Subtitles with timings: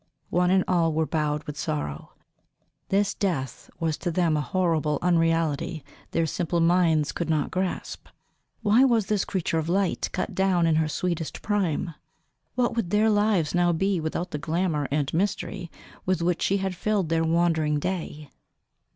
[0.31, 2.13] One and all were bowed with sorrow;
[2.89, 8.07] this death was to them a horrible unreality their simple minds could not grasp.
[8.63, 11.93] Why was this creature of light cut down in her sweetest prime?
[12.55, 15.69] What would their lives now be without the glamour and mystery
[16.03, 18.31] with which she had filled their wandering day?